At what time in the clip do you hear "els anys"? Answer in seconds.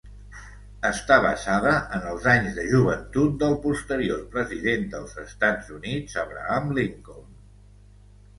2.11-2.55